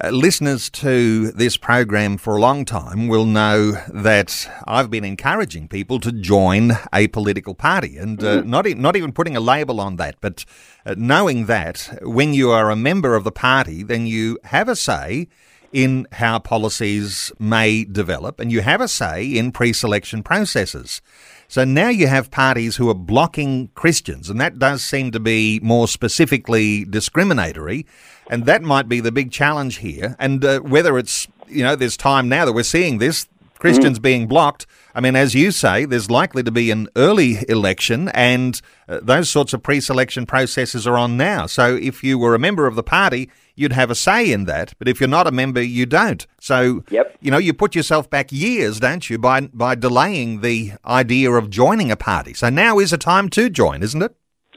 Uh, 0.01 0.09
listeners 0.09 0.71
to 0.71 1.31
this 1.31 1.55
program 1.55 2.17
for 2.17 2.35
a 2.35 2.41
long 2.41 2.65
time 2.65 3.07
will 3.07 3.25
know 3.25 3.73
that 3.93 4.49
I've 4.65 4.89
been 4.89 5.03
encouraging 5.03 5.67
people 5.67 5.99
to 5.99 6.11
join 6.11 6.71
a 6.91 7.07
political 7.09 7.53
party 7.53 7.97
and 7.97 8.23
uh, 8.23 8.41
mm. 8.41 8.45
not, 8.45 8.65
e- 8.65 8.73
not 8.73 8.95
even 8.95 9.11
putting 9.11 9.35
a 9.35 9.39
label 9.39 9.79
on 9.79 9.97
that, 9.97 10.15
but 10.19 10.45
uh, 10.83 10.95
knowing 10.97 11.45
that 11.45 11.99
when 12.01 12.33
you 12.33 12.49
are 12.49 12.71
a 12.71 12.75
member 12.75 13.15
of 13.15 13.23
the 13.23 13.31
party, 13.31 13.83
then 13.83 14.07
you 14.07 14.39
have 14.45 14.67
a 14.67 14.75
say 14.75 15.27
in 15.73 16.07
how 16.13 16.39
policies 16.39 17.31
may 17.39 17.83
develop 17.83 18.39
and 18.39 18.51
you 18.51 18.61
have 18.61 18.79
a 18.79 18.87
say 18.87 19.25
in 19.25 19.51
pre 19.51 19.73
selection 19.73 20.23
processes. 20.23 21.01
So 21.47 21.63
now 21.63 21.89
you 21.89 22.07
have 22.07 22.31
parties 22.31 22.77
who 22.77 22.89
are 22.89 22.95
blocking 22.95 23.67
Christians, 23.75 24.29
and 24.29 24.41
that 24.41 24.57
does 24.57 24.83
seem 24.83 25.11
to 25.11 25.19
be 25.19 25.59
more 25.61 25.87
specifically 25.87 26.85
discriminatory. 26.85 27.85
And 28.29 28.45
that 28.45 28.63
might 28.63 28.89
be 28.89 28.99
the 29.01 29.11
big 29.11 29.31
challenge 29.31 29.77
here. 29.77 30.15
And 30.17 30.43
uh, 30.43 30.61
whether 30.61 30.97
it's, 30.97 31.27
you 31.47 31.61
know, 31.61 31.75
there's 31.75 31.97
time 31.97 32.29
now 32.29 32.45
that 32.45 32.53
we're 32.53 32.63
seeing 32.63 32.97
this, 32.97 33.27
Christians 33.63 33.97
being 33.97 34.27
blocked. 34.27 34.65
I 34.93 34.99
mean, 34.99 35.15
as 35.15 35.33
you 35.33 35.51
say, 35.51 35.85
there's 35.85 36.11
likely 36.11 36.43
to 36.43 36.51
be 36.51 36.69
an 36.69 36.89
early 36.97 37.45
election, 37.47 38.09
and 38.09 38.59
uh, 38.89 38.99
those 39.01 39.29
sorts 39.29 39.53
of 39.53 39.63
pre 39.63 39.79
selection 39.79 40.25
processes 40.25 40.85
are 40.85 40.97
on 40.97 41.15
now. 41.15 41.45
So 41.45 41.73
if 41.77 42.03
you 42.03 42.19
were 42.19 42.35
a 42.35 42.39
member 42.39 42.67
of 42.67 42.75
the 42.75 42.83
party, 42.83 43.29
you'd 43.55 43.71
have 43.71 43.89
a 43.89 43.95
say 43.95 44.33
in 44.33 44.43
that. 44.45 44.73
But 44.79 44.89
if 44.89 44.99
you're 44.99 45.07
not 45.07 45.27
a 45.27 45.31
member, 45.31 45.61
you 45.61 45.85
don't. 45.85 46.27
So, 46.41 46.83
Yep. 46.89 47.19
you 47.21 47.31
know, 47.31 47.37
you 47.37 47.53
put 47.53 47.73
yourself 47.73 48.09
back 48.09 48.33
years, 48.33 48.81
don't 48.81 49.09
you, 49.09 49.17
by, 49.17 49.39
by 49.53 49.75
delaying 49.75 50.41
the 50.41 50.73
idea 50.85 51.31
of 51.31 51.49
joining 51.49 51.89
a 51.89 51.95
party. 51.95 52.33
So 52.33 52.49
now 52.49 52.79
is 52.79 52.91
a 52.91 52.97
time 52.97 53.29
to 53.29 53.49
join, 53.49 53.81
isn't 53.81 54.01
it? 54.01 54.13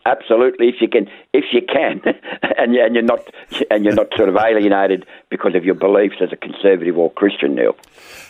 Absolutely, 0.06 0.68
if 0.68 0.76
you 0.80 0.88
can, 0.88 1.08
if 1.32 1.44
you 1.52 1.62
can, 1.62 2.00
and, 2.58 2.72
you- 2.74 2.82
and 2.84 2.94
you're 2.94 3.02
not, 3.02 3.20
and 3.70 3.84
you're 3.84 3.94
not 3.94 4.06
sort 4.16 4.28
of 4.28 4.36
alienated 4.36 5.04
because 5.30 5.54
of 5.56 5.64
your 5.64 5.74
beliefs 5.74 6.16
as 6.20 6.30
a 6.32 6.36
conservative 6.36 6.96
or 6.96 7.10
Christian, 7.12 7.56
Neil. 7.56 7.76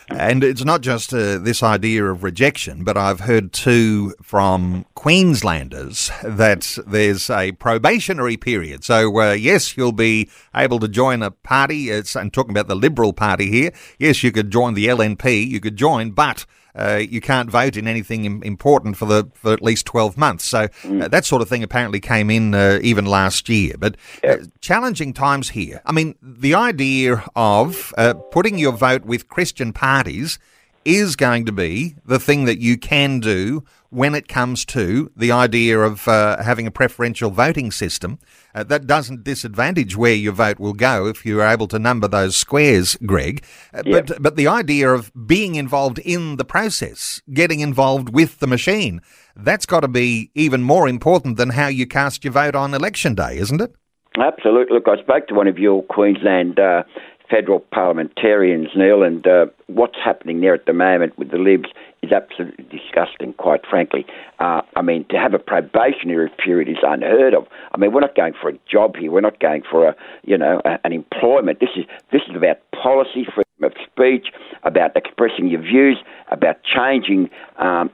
And 0.09 0.43
it's 0.45 0.65
not 0.65 0.83
just 0.83 1.13
uh, 1.13 1.39
this 1.39 1.63
idea 1.65 2.05
of 2.05 2.23
rejection, 2.23 2.85
but 2.85 2.97
I've 2.97 3.21
heard 3.21 3.53
too 3.53 4.15
from 4.23 4.87
Queenslanders 4.95 6.11
that 6.23 6.79
there's 6.87 7.29
a 7.29 7.53
probationary 7.53 8.37
period. 8.37 8.85
So, 8.85 9.21
uh, 9.21 9.33
yes, 9.33 9.77
you'll 9.77 9.91
be 9.93 10.31
able 10.55 10.79
to 10.79 10.89
join 10.89 11.23
a 11.25 11.33
party. 11.33 11.91
It's, 11.91 12.15
I'm 12.15 12.31
talking 12.31 12.53
about 12.53 12.69
the 12.69 12.77
Liberal 12.77 13.13
Party 13.13 13.51
here. 13.51 13.73
Yes, 13.99 14.23
you 14.23 14.31
could 14.31 14.51
join 14.51 14.75
the 14.75 14.87
LNP, 14.87 15.47
you 15.49 15.59
could 15.61 15.77
join, 15.77 16.13
but 16.13 16.47
uh, 16.77 16.97
you 16.97 17.21
can't 17.21 17.51
vote 17.51 17.77
in 17.77 17.89
anything 17.89 18.43
important 18.43 18.97
for 18.97 19.07
the 19.07 19.31
for 19.35 19.53
at 19.53 19.63
least 19.63 19.87
12 19.87 20.17
months. 20.17 20.45
So 20.45 20.69
uh, 20.85 21.09
that 21.09 21.25
sort 21.25 21.43
of 21.43 21.49
thing 21.49 21.63
apparently 21.63 22.01
came 22.01 22.31
in 22.31 22.55
uh, 22.55 22.79
even 22.83 23.07
last 23.07 23.49
year. 23.49 23.75
But 23.79 23.97
uh, 24.23 24.39
challenging 24.61 25.13
times 25.13 25.51
here. 25.51 25.81
I 25.87 25.93
mean, 25.93 26.15
the 26.21 26.55
idea 26.55 27.25
of 27.35 27.95
uh, 27.97 28.15
putting 28.15 28.59
your 28.59 28.73
vote 28.73 29.05
with 29.05 29.29
Christian 29.29 29.73
parties 29.73 30.39
is 30.85 31.17
going 31.17 31.45
to 31.47 31.53
be 31.53 31.97
the 32.05 32.21
thing 32.21 32.45
that 32.45 32.59
you 32.61 32.79
can 32.79 33.19
do 33.19 33.65
when 33.97 34.15
it 34.15 34.29
comes 34.29 34.67
to 34.67 35.11
the 35.17 35.33
idea 35.33 35.79
of 35.81 36.07
uh, 36.07 36.43
having 36.43 36.67
a 36.67 36.71
preferential 36.71 37.31
voting 37.31 37.73
system. 37.73 38.19
Uh, 38.55 38.63
that 38.63 38.87
doesn't 38.87 39.25
disadvantage 39.25 39.97
where 39.97 40.13
your 40.13 40.35
vote 40.35 40.61
will 40.61 40.75
go 40.75 41.07
if 41.07 41.25
you're 41.25 41.43
able 41.43 41.67
to 41.67 41.79
number 41.79 42.07
those 42.07 42.37
squares, 42.37 42.99
Greg. 43.07 43.43
Uh, 43.73 43.83
But 43.91 44.23
but 44.23 44.37
the 44.37 44.49
idea 44.49 44.91
of 44.91 45.11
being 45.27 45.55
involved 45.55 45.99
in 46.01 46.37
the 46.37 46.45
process, 46.45 47.23
getting 47.33 47.61
involved 47.61 48.11
with 48.11 48.39
the 48.39 48.47
machine, 48.47 49.01
that's 49.35 49.65
got 49.65 49.81
to 49.81 49.89
be 49.89 50.31
even 50.35 50.63
more 50.63 50.87
important 50.87 51.39
than 51.39 51.51
how 51.51 51.69
you 51.69 51.87
cast 51.87 52.23
your 52.23 52.35
vote 52.35 52.55
on 52.55 52.75
election 52.75 53.15
day, 53.15 53.39
isn't 53.39 53.63
it? 53.63 53.75
Absolutely. 54.19 54.75
Look, 54.75 54.89
I 54.89 55.01
spoke 55.03 55.27
to 55.29 55.35
one 55.35 55.49
of 55.49 55.59
your 55.59 55.83
Queensland 55.85 56.59
uh, 56.59 56.83
federal 57.31 57.61
parliamentarians, 57.61 58.69
Neil, 58.77 59.03
and 59.03 59.27
uh, 59.27 59.47
what's 59.67 59.97
happening 60.03 60.41
there 60.41 60.55
at 60.55 60.67
the 60.67 60.73
moment 60.73 61.19
with 61.19 61.31
the 61.31 61.39
Libs 61.39 61.69
is 62.03 62.13
absolutely 62.13 62.65
disgusting, 62.65 63.33
quite 63.35 63.63
frankly. 63.69 64.07
Uh, 64.39 64.63
I 64.77 64.83
mean, 64.83 65.05
to 65.11 65.17
have 65.17 65.35
a 65.35 65.39
probationary 65.39 66.31
period 66.45 66.69
is 66.69 66.77
unheard 66.83 67.35
of. 67.35 67.47
I 67.73 67.79
mean, 67.79 67.93
we're 67.93 68.01
not 68.01 68.15
going 68.15 68.35
for 68.41 68.51
a 68.51 68.59
job 68.71 68.97
here. 68.97 69.11
We're 69.11 69.21
not 69.21 69.41
going 69.41 69.63
for 69.69 69.89
a, 69.89 69.97
you 70.23 70.39
know, 70.39 70.61
a, 70.65 70.79
an 70.85 70.93
employment. 70.93 71.61
This 71.61 71.71
is 71.77 71.85
this 72.13 72.23
is 72.29 72.37
about 72.37 72.59
policy, 72.71 73.25
freedom 73.25 73.63
of 73.63 73.73
speech, 73.85 74.29
about 74.63 74.97
expressing 74.97 75.49
your 75.49 75.63
views, 75.63 75.99
about 76.31 76.59
changing 76.63 77.31
um, 77.59 77.91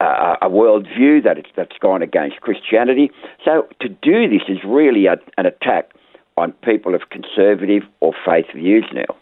a, 0.00 0.36
a 0.42 0.48
worldview 0.48 1.24
that 1.24 1.38
it's, 1.38 1.48
that's 1.56 1.76
gone 1.80 2.02
against 2.02 2.40
Christianity. 2.40 3.10
So 3.44 3.66
to 3.80 3.88
do 3.88 4.28
this 4.28 4.42
is 4.48 4.58
really 4.64 5.06
a, 5.06 5.16
an 5.36 5.46
attack 5.46 5.92
on 6.38 6.52
people 6.64 6.94
of 6.94 7.02
conservative 7.10 7.82
or 8.00 8.12
faith 8.24 8.46
views 8.54 8.86
now. 8.92 9.16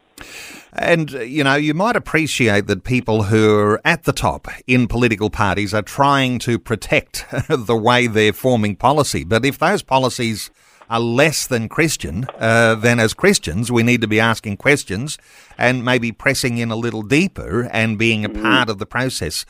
And, 0.72 1.14
uh, 1.14 1.20
you 1.20 1.42
know, 1.42 1.54
you 1.54 1.74
might 1.74 1.96
appreciate 1.96 2.66
that 2.66 2.84
people 2.84 3.24
who 3.24 3.58
are 3.58 3.80
at 3.84 4.04
the 4.04 4.12
top 4.12 4.48
in 4.66 4.88
political 4.88 5.30
parties 5.30 5.72
are 5.72 5.82
trying 5.82 6.38
to 6.40 6.58
protect 6.58 7.26
the 7.48 7.76
way 7.76 8.06
they're 8.06 8.32
forming 8.32 8.76
policy. 8.76 9.24
But 9.24 9.44
if 9.44 9.58
those 9.58 9.82
policies 9.82 10.50
are 10.88 11.00
less 11.00 11.46
than 11.46 11.68
Christian, 11.68 12.26
uh, 12.38 12.74
then 12.76 13.00
as 13.00 13.12
Christians, 13.14 13.72
we 13.72 13.82
need 13.82 14.00
to 14.00 14.06
be 14.06 14.20
asking 14.20 14.56
questions 14.58 15.18
and 15.58 15.84
maybe 15.84 16.12
pressing 16.12 16.58
in 16.58 16.70
a 16.70 16.76
little 16.76 17.02
deeper 17.02 17.68
and 17.72 17.98
being 17.98 18.24
a 18.24 18.28
part 18.28 18.68
of 18.70 18.78
the 18.78 18.86
process. 18.86 19.44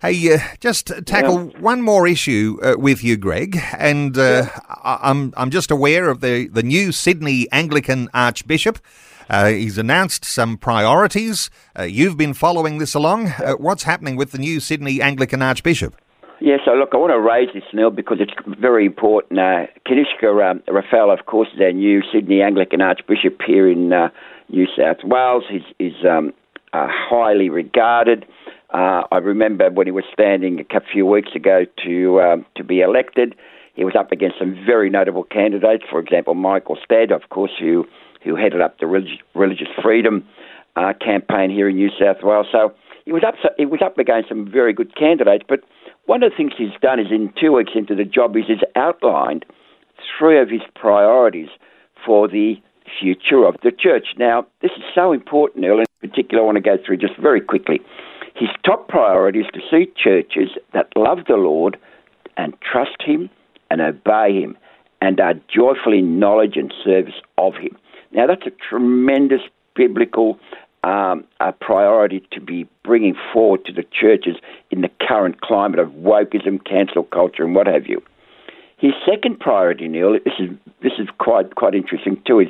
Hey, 0.00 0.34
uh, 0.34 0.38
just 0.60 0.90
tackle 1.06 1.48
one 1.60 1.82
more 1.82 2.06
issue 2.08 2.58
uh, 2.62 2.74
with 2.78 3.04
you, 3.04 3.16
Greg. 3.16 3.58
And 3.78 4.18
uh, 4.18 4.46
I- 4.68 4.98
I'm, 5.02 5.32
I'm 5.36 5.50
just 5.50 5.70
aware 5.70 6.08
of 6.08 6.20
the, 6.20 6.48
the 6.48 6.62
new 6.62 6.90
Sydney 6.92 7.46
Anglican 7.52 8.08
Archbishop. 8.12 8.78
Uh, 9.30 9.48
he's 9.48 9.78
announced 9.78 10.24
some 10.24 10.58
priorities. 10.58 11.48
Uh, 11.78 11.84
you've 11.84 12.16
been 12.16 12.34
following 12.34 12.78
this 12.78 12.92
along. 12.94 13.28
Uh, 13.28 13.52
what's 13.54 13.84
happening 13.84 14.16
with 14.16 14.32
the 14.32 14.38
new 14.38 14.58
Sydney 14.60 15.00
Anglican 15.00 15.40
Archbishop? 15.42 15.94
Yeah, 16.44 16.56
so 16.64 16.72
look, 16.72 16.88
I 16.92 16.96
want 16.96 17.12
to 17.12 17.20
raise 17.20 17.54
this, 17.54 17.62
Neil, 17.72 17.90
because 17.90 18.18
it's 18.18 18.32
very 18.58 18.84
important. 18.84 19.38
Uh, 19.38 19.66
Kanishka 19.86 20.26
um, 20.42 20.60
of 20.66 21.26
course, 21.26 21.46
is 21.54 21.60
our 21.60 21.70
new 21.70 22.02
Sydney 22.12 22.42
Anglican 22.42 22.80
Archbishop 22.80 23.38
here 23.46 23.70
in 23.70 23.92
uh, 23.92 24.08
New 24.48 24.66
South 24.76 25.04
Wales. 25.04 25.44
He's, 25.48 25.62
he's 25.78 26.04
um, 26.04 26.32
uh, 26.72 26.88
highly 26.90 27.48
regarded. 27.48 28.26
Uh, 28.74 29.02
I 29.12 29.18
remember 29.18 29.70
when 29.70 29.86
he 29.86 29.92
was 29.92 30.02
standing 30.12 30.66
a 30.68 30.80
few 30.80 31.06
weeks 31.06 31.30
ago 31.36 31.64
to 31.84 32.20
um, 32.20 32.46
to 32.56 32.64
be 32.64 32.80
elected, 32.80 33.36
he 33.74 33.84
was 33.84 33.94
up 33.96 34.10
against 34.10 34.40
some 34.40 34.60
very 34.66 34.90
notable 34.90 35.22
candidates. 35.22 35.84
For 35.88 36.00
example, 36.00 36.34
Michael 36.34 36.76
Stead, 36.84 37.12
of 37.12 37.28
course, 37.30 37.52
who 37.60 37.86
who 38.24 38.34
headed 38.34 38.60
up 38.60 38.80
the 38.80 38.88
religious, 38.88 39.18
religious 39.36 39.68
freedom 39.80 40.26
uh, 40.74 40.92
campaign 41.00 41.50
here 41.50 41.68
in 41.68 41.76
New 41.76 41.90
South 41.90 42.24
Wales. 42.24 42.46
So 42.50 42.74
he 43.04 43.12
was 43.12 43.22
up 43.22 43.36
he 43.58 43.66
was 43.66 43.80
up 43.80 43.96
against 43.98 44.28
some 44.28 44.50
very 44.50 44.72
good 44.72 44.96
candidates. 44.96 45.44
But 45.48 45.60
one 46.06 46.22
of 46.22 46.30
the 46.30 46.36
things 46.36 46.52
he's 46.56 46.78
done 46.80 47.00
is 47.00 47.10
in 47.10 47.32
two 47.40 47.52
weeks 47.52 47.72
into 47.74 47.94
the 47.94 48.04
job, 48.04 48.36
is 48.36 48.44
he's 48.48 48.58
outlined 48.76 49.44
three 50.18 50.40
of 50.40 50.50
his 50.50 50.62
priorities 50.74 51.48
for 52.04 52.28
the 52.28 52.56
future 53.00 53.44
of 53.44 53.56
the 53.62 53.70
church. 53.70 54.08
Now, 54.18 54.46
this 54.60 54.72
is 54.76 54.82
so 54.94 55.12
important, 55.12 55.62
Neil. 55.62 55.78
In 55.78 55.86
particular, 56.00 56.42
I 56.42 56.46
want 56.46 56.56
to 56.56 56.62
go 56.62 56.76
through 56.84 56.98
just 56.98 57.16
very 57.18 57.40
quickly. 57.40 57.80
His 58.34 58.48
top 58.64 58.88
priority 58.88 59.40
is 59.40 59.46
to 59.54 59.60
see 59.70 59.92
churches 59.96 60.50
that 60.72 60.88
love 60.96 61.18
the 61.28 61.36
Lord 61.36 61.78
and 62.36 62.54
trust 62.60 63.02
Him 63.04 63.30
and 63.70 63.80
obey 63.80 64.40
Him 64.40 64.56
and 65.00 65.20
are 65.20 65.34
joyful 65.54 65.92
in 65.92 66.18
knowledge 66.18 66.56
and 66.56 66.72
service 66.84 67.14
of 67.38 67.54
Him. 67.54 67.76
Now, 68.12 68.26
that's 68.26 68.46
a 68.46 68.68
tremendous 68.68 69.42
biblical 69.74 70.38
um, 70.84 71.24
a 71.40 71.52
priority 71.52 72.26
to 72.32 72.40
be 72.40 72.66
bringing 72.82 73.14
forward 73.32 73.64
to 73.66 73.72
the 73.72 73.84
churches 73.84 74.36
in 74.70 74.80
the 74.80 74.90
current 75.00 75.40
climate 75.40 75.78
of 75.78 75.88
wokeism, 75.90 76.64
cancel 76.64 77.04
culture, 77.04 77.44
and 77.44 77.54
what 77.54 77.66
have 77.66 77.86
you. 77.86 78.02
His 78.78 78.92
second 79.06 79.38
priority, 79.38 79.86
Neil, 79.86 80.12
this 80.12 80.34
is 80.40 80.50
this 80.82 80.94
is 80.98 81.08
quite 81.18 81.54
quite 81.54 81.74
interesting 81.74 82.20
too, 82.26 82.40
is 82.40 82.48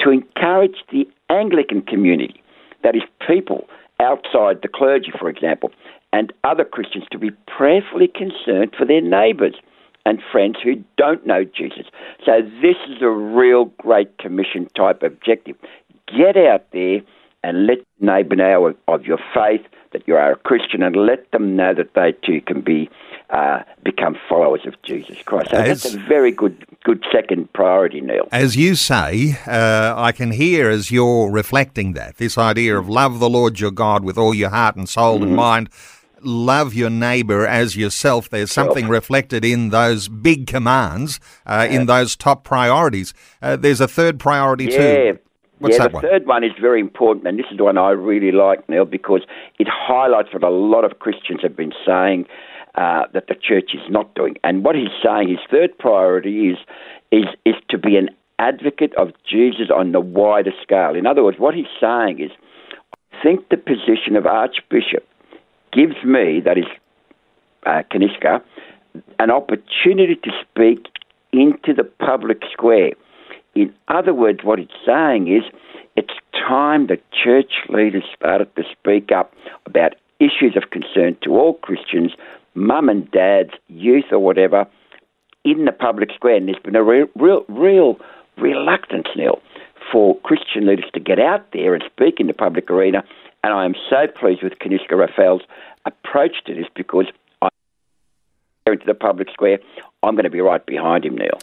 to 0.00 0.10
encourage 0.10 0.76
the 0.90 1.08
Anglican 1.30 1.82
community, 1.82 2.42
that 2.82 2.94
is, 2.94 3.02
people 3.26 3.66
outside 4.00 4.60
the 4.60 4.68
clergy, 4.68 5.12
for 5.18 5.30
example, 5.30 5.70
and 6.12 6.32
other 6.44 6.64
Christians 6.64 7.04
to 7.10 7.18
be 7.18 7.30
prayerfully 7.46 8.08
concerned 8.08 8.74
for 8.76 8.84
their 8.84 9.00
neighbours 9.00 9.54
and 10.04 10.18
friends 10.30 10.56
who 10.62 10.82
don't 10.98 11.26
know 11.26 11.44
Jesus. 11.44 11.86
So 12.26 12.42
this 12.60 12.76
is 12.88 13.00
a 13.00 13.08
real 13.08 13.66
Great 13.78 14.18
Commission 14.18 14.68
type 14.76 15.02
objective. 15.02 15.56
Get 16.08 16.36
out 16.36 16.66
there 16.72 17.00
and 17.42 17.66
let 17.66 17.78
neighbour 18.00 18.36
know 18.36 18.66
of, 18.66 18.76
of 18.88 19.04
your 19.04 19.18
faith, 19.34 19.62
that 19.92 20.06
you 20.06 20.14
are 20.16 20.32
a 20.32 20.36
Christian, 20.36 20.82
and 20.82 20.96
let 20.96 21.30
them 21.32 21.56
know 21.56 21.74
that 21.74 21.94
they 21.94 22.12
too 22.24 22.40
can 22.40 22.60
be 22.60 22.88
uh, 23.30 23.62
become 23.82 24.16
followers 24.28 24.60
of 24.66 24.80
Jesus 24.82 25.16
Christ. 25.22 25.50
So 25.50 25.56
As- 25.56 25.82
that's 25.82 25.94
a 25.94 25.98
very 25.98 26.30
good 26.30 26.66
good 26.84 27.04
second 27.12 27.52
priority, 27.52 28.00
Neil. 28.00 28.28
As 28.32 28.56
you 28.56 28.74
say, 28.74 29.36
uh, 29.46 29.94
I 29.96 30.12
can 30.12 30.32
hear 30.32 30.68
as 30.68 30.90
you're 30.90 31.30
reflecting 31.30 31.92
that 31.94 32.16
this 32.16 32.36
idea 32.36 32.76
of 32.78 32.88
love 32.88 33.20
the 33.20 33.30
Lord 33.30 33.60
your 33.60 33.70
God 33.70 34.04
with 34.04 34.18
all 34.18 34.34
your 34.34 34.50
heart 34.50 34.76
and 34.76 34.88
soul 34.88 35.22
and 35.22 35.34
mind. 35.36 35.68
Love 36.24 36.72
your 36.72 36.90
neighbour 36.90 37.46
as 37.46 37.76
yourself. 37.76 38.28
There's 38.30 38.52
something 38.52 38.88
reflected 38.88 39.44
in 39.44 39.70
those 39.70 40.08
big 40.08 40.46
commands, 40.46 41.18
uh, 41.46 41.66
in 41.68 41.86
those 41.86 42.14
top 42.14 42.44
priorities. 42.44 43.12
Uh, 43.40 43.56
there's 43.56 43.80
a 43.80 43.88
third 43.88 44.20
priority 44.20 44.66
Yeah. 44.66 44.76
too. 44.76 45.18
What's 45.62 45.78
yeah, 45.78 45.86
the 45.86 45.94
one? 45.94 46.02
third 46.02 46.26
one 46.26 46.42
is 46.42 46.50
very 46.60 46.80
important, 46.80 47.26
and 47.28 47.38
this 47.38 47.46
is 47.50 47.56
the 47.56 47.64
one 47.64 47.78
I 47.78 47.90
really 47.90 48.32
like, 48.32 48.68
Neil, 48.68 48.84
because 48.84 49.22
it 49.60 49.68
highlights 49.70 50.32
what 50.32 50.42
a 50.42 50.50
lot 50.50 50.84
of 50.84 50.98
Christians 50.98 51.40
have 51.42 51.56
been 51.56 51.72
saying 51.86 52.26
uh, 52.74 53.04
that 53.14 53.28
the 53.28 53.36
church 53.36 53.70
is 53.72 53.88
not 53.88 54.12
doing. 54.14 54.36
And 54.42 54.64
what 54.64 54.74
he's 54.74 54.90
saying, 55.04 55.28
his 55.28 55.38
third 55.48 55.78
priority 55.78 56.50
is 56.50 56.58
is 57.12 57.26
is 57.44 57.54
to 57.68 57.78
be 57.78 57.96
an 57.96 58.08
advocate 58.40 58.92
of 58.96 59.12
Jesus 59.24 59.68
on 59.72 59.92
the 59.92 60.00
wider 60.00 60.50
scale. 60.62 60.96
In 60.96 61.06
other 61.06 61.22
words, 61.22 61.38
what 61.38 61.54
he's 61.54 61.72
saying 61.80 62.18
is, 62.18 62.32
I 63.12 63.22
think 63.22 63.48
the 63.50 63.56
position 63.56 64.16
of 64.16 64.26
Archbishop 64.26 65.06
gives 65.72 66.02
me, 66.04 66.40
that 66.44 66.58
is 66.58 66.64
uh, 67.66 67.82
Kanishka, 67.88 68.42
an 69.20 69.30
opportunity 69.30 70.16
to 70.16 70.30
speak 70.42 70.86
into 71.32 71.72
the 71.72 71.84
public 71.84 72.42
square. 72.50 72.92
In 73.54 73.72
other 73.88 74.14
words, 74.14 74.40
what 74.42 74.58
it's 74.58 74.72
saying 74.86 75.28
is 75.28 75.42
it's 75.96 76.14
time 76.32 76.86
the 76.86 76.98
church 77.12 77.52
leaders 77.68 78.04
started 78.16 78.54
to 78.56 78.62
speak 78.72 79.12
up 79.12 79.32
about 79.66 79.94
issues 80.20 80.56
of 80.56 80.70
concern 80.70 81.16
to 81.22 81.30
all 81.30 81.54
Christians, 81.54 82.12
mum 82.54 82.88
and 82.88 83.10
dads, 83.10 83.50
youth 83.68 84.06
or 84.10 84.18
whatever, 84.18 84.66
in 85.44 85.64
the 85.64 85.72
public 85.72 86.10
square. 86.14 86.36
And 86.36 86.48
there's 86.48 86.62
been 86.62 86.76
a 86.76 86.82
real, 86.82 87.06
real, 87.16 87.44
real 87.48 87.96
reluctance, 88.38 89.08
Neil, 89.16 89.40
for 89.90 90.18
Christian 90.20 90.66
leaders 90.66 90.90
to 90.94 91.00
get 91.00 91.18
out 91.18 91.44
there 91.52 91.74
and 91.74 91.84
speak 91.92 92.20
in 92.20 92.26
the 92.26 92.34
public 92.34 92.70
arena. 92.70 93.02
And 93.44 93.52
I 93.52 93.64
am 93.64 93.74
so 93.90 94.06
pleased 94.18 94.42
with 94.42 94.58
Kanishka 94.60 94.92
Raffel's 94.92 95.42
approach 95.84 96.44
to 96.46 96.54
this 96.54 96.66
because 96.74 97.06
I 98.72 98.74
into 98.74 98.86
the 98.86 98.94
public 98.94 99.28
square. 99.32 99.58
I'm 100.02 100.14
going 100.14 100.24
to 100.24 100.30
be 100.30 100.40
right 100.40 100.64
behind 100.64 101.04
him, 101.04 101.16
Neil. 101.16 101.38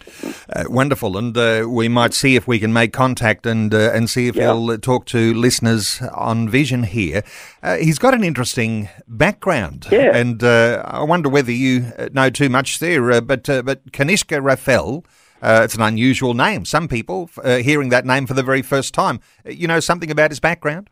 Uh, 0.53 0.65
wonderful, 0.67 1.17
and 1.17 1.37
uh, 1.37 1.65
we 1.69 1.87
might 1.87 2.13
see 2.13 2.35
if 2.35 2.47
we 2.47 2.59
can 2.59 2.73
make 2.73 2.91
contact 2.91 3.45
and 3.45 3.73
uh, 3.73 3.91
and 3.93 4.09
see 4.09 4.27
if 4.27 4.35
yeah. 4.35 4.53
he'll 4.53 4.71
uh, 4.71 4.77
talk 4.77 5.05
to 5.07 5.33
listeners 5.33 6.01
on 6.13 6.49
Vision 6.49 6.83
here. 6.83 7.23
Uh, 7.63 7.77
he's 7.77 7.99
got 7.99 8.13
an 8.13 8.23
interesting 8.23 8.89
background, 9.07 9.87
yeah. 9.91 10.15
and 10.15 10.43
uh, 10.43 10.83
I 10.85 11.03
wonder 11.03 11.29
whether 11.29 11.51
you 11.51 11.93
know 12.11 12.29
too 12.29 12.49
much 12.49 12.79
there. 12.79 13.21
but 13.21 13.43
but 13.43 13.91
Kanishka 13.91 14.41
Raffel. 14.41 15.05
it's 15.41 15.75
an 15.75 15.81
unusual 15.81 16.33
name. 16.33 16.65
Some 16.65 16.87
people 16.87 17.29
hearing 17.45 17.89
that 17.89 18.05
name 18.05 18.27
for 18.27 18.33
the 18.33 18.43
very 18.43 18.61
first 18.61 18.93
time. 18.93 19.21
You 19.45 19.67
know 19.67 19.79
something 19.79 20.11
about 20.11 20.31
his 20.31 20.41
background? 20.41 20.89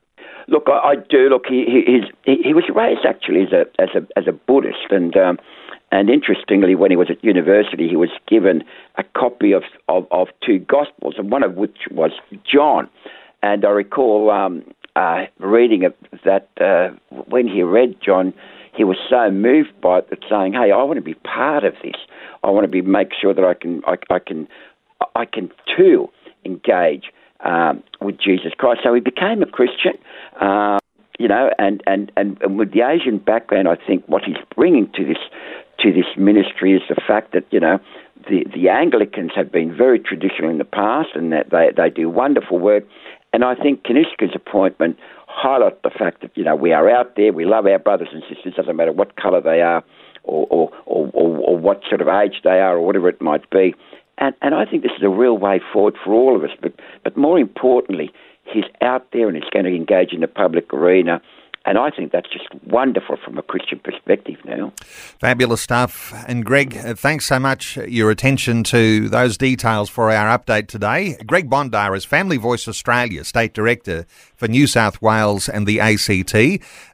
Look, 0.47 0.67
I, 0.67 0.91
I 0.91 0.95
do. 0.95 1.27
Look, 1.27 1.47
he, 1.49 1.65
he, 1.65 2.01
he, 2.23 2.41
he 2.41 2.53
was 2.53 2.63
raised 2.73 3.05
actually 3.05 3.41
as 3.41 3.51
a 3.51 3.65
as 3.81 3.89
a 3.93 4.07
as 4.17 4.27
a 4.27 4.31
Buddhist, 4.31 4.89
and 4.89 5.15
um, 5.17 5.37
and 5.91 6.09
interestingly, 6.09 6.75
when 6.75 6.91
he 6.91 6.97
was 6.97 7.09
at 7.09 7.23
university, 7.23 7.87
he 7.87 7.95
was 7.95 8.09
given 8.27 8.63
a 8.97 9.03
copy 9.03 9.53
of, 9.53 9.63
of, 9.87 10.05
of 10.11 10.27
two 10.45 10.59
Gospels, 10.59 11.15
and 11.17 11.31
one 11.31 11.43
of 11.43 11.55
which 11.55 11.77
was 11.91 12.11
John. 12.43 12.89
And 13.41 13.63
I 13.63 13.69
recall 13.69 14.29
um, 14.29 14.63
uh, 14.97 15.25
reading 15.39 15.83
it, 15.83 15.97
that 16.25 16.49
uh, 16.59 16.89
when 17.27 17.47
he 17.47 17.63
read 17.63 17.95
John, 18.05 18.33
he 18.75 18.83
was 18.83 18.97
so 19.09 19.31
moved 19.31 19.79
by 19.81 19.99
it 19.99 20.09
that 20.09 20.19
saying, 20.29 20.53
"Hey, 20.53 20.71
I 20.71 20.83
want 20.83 20.97
to 20.97 21.01
be 21.01 21.13
part 21.13 21.63
of 21.63 21.73
this. 21.81 21.95
I 22.43 22.49
want 22.49 22.65
to 22.65 22.67
be 22.67 22.81
make 22.81 23.11
sure 23.19 23.33
that 23.33 23.43
I 23.43 23.53
can 23.53 23.81
I, 23.87 23.95
I 24.13 24.19
can 24.19 24.47
I 25.15 25.25
can 25.25 25.51
too 25.75 26.09
engage 26.45 27.05
um, 27.39 27.81
with 28.01 28.19
Jesus 28.19 28.51
Christ." 28.57 28.81
So 28.83 28.93
he 28.93 28.99
became 28.99 29.41
a 29.41 29.47
Christian. 29.47 29.93
Uh, 30.39 30.79
you 31.19 31.27
know, 31.27 31.49
and, 31.57 31.81
and, 31.87 32.11
and, 32.15 32.39
and 32.43 32.59
with 32.59 32.73
the 32.73 32.81
Asian 32.81 33.17
background, 33.17 33.67
I 33.67 33.75
think 33.75 34.03
what 34.07 34.23
he's 34.23 34.37
bringing 34.55 34.91
to 34.93 35.03
this 35.03 35.17
to 35.79 35.93
this 35.93 36.05
ministry 36.17 36.73
is 36.73 36.81
the 36.89 36.95
fact 36.95 37.33
that 37.33 37.45
you 37.51 37.59
know 37.59 37.79
the 38.29 38.45
the 38.53 38.69
Anglicans 38.69 39.31
have 39.35 39.51
been 39.51 39.75
very 39.75 39.99
traditional 39.99 40.49
in 40.49 40.57
the 40.57 40.65
past, 40.65 41.09
and 41.15 41.31
that 41.31 41.49
they 41.49 41.71
they 41.75 41.89
do 41.89 42.09
wonderful 42.09 42.59
work. 42.59 42.83
And 43.33 43.43
I 43.43 43.55
think 43.55 43.83
Kanishka's 43.83 44.35
appointment 44.35 44.97
highlights 45.27 45.77
the 45.83 45.89
fact 45.89 46.21
that 46.21 46.31
you 46.35 46.43
know 46.43 46.55
we 46.55 46.73
are 46.73 46.89
out 46.89 47.15
there, 47.15 47.31
we 47.31 47.45
love 47.45 47.65
our 47.65 47.79
brothers 47.79 48.09
and 48.11 48.23
sisters, 48.27 48.55
doesn't 48.55 48.75
matter 48.75 48.91
what 48.91 49.15
colour 49.15 49.41
they 49.41 49.61
are, 49.61 49.83
or, 50.23 50.47
or, 50.49 50.71
or, 50.85 51.07
or 51.13 51.57
what 51.57 51.81
sort 51.87 52.01
of 52.01 52.07
age 52.07 52.41
they 52.43 52.59
are, 52.59 52.77
or 52.77 52.81
whatever 52.85 53.09
it 53.09 53.21
might 53.21 53.49
be. 53.49 53.75
And 54.17 54.33
and 54.41 54.55
I 54.55 54.65
think 54.65 54.83
this 54.83 54.93
is 54.97 55.03
a 55.03 55.09
real 55.09 55.37
way 55.37 55.61
forward 55.71 55.95
for 56.03 56.13
all 56.13 56.35
of 56.35 56.43
us. 56.43 56.51
But 56.61 56.73
but 57.03 57.15
more 57.15 57.37
importantly, 57.37 58.11
he's 58.45 58.65
out 58.81 59.07
there 59.13 59.27
and 59.27 59.37
he's 59.37 59.49
going 59.51 59.65
to 59.65 59.75
engage 59.75 60.13
in 60.13 60.21
the 60.21 60.27
public 60.27 60.73
arena 60.73 61.21
and 61.67 61.77
I 61.77 61.89
think 61.89 62.13
that's 62.13 62.29
just 62.29 62.47
wonderful 62.65 63.17
from 63.17 63.37
a 63.37 63.41
Christian 63.41 63.79
perspective 63.79 64.37
now. 64.45 64.71
Fabulous 65.19 65.59
stuff. 65.59 66.13
And 66.25 66.45
Greg, 66.45 66.77
uh, 66.77 66.95
thanks 66.95 67.25
so 67.25 67.39
much 67.39 67.75
your 67.75 68.09
attention 68.09 68.63
to 68.65 69.09
those 69.09 69.37
details 69.37 69.89
for 69.89 70.09
our 70.09 70.37
update 70.37 70.67
today. 70.67 71.17
Greg 71.27 71.49
Bondar 71.49 71.93
is 71.95 72.05
Family 72.05 72.37
Voice 72.37 72.69
Australia 72.69 73.25
State 73.25 73.53
Director 73.53 74.05
for 74.37 74.47
New 74.47 74.65
South 74.65 75.01
Wales 75.01 75.49
and 75.49 75.67
the 75.67 75.81
ACT. 75.81 76.31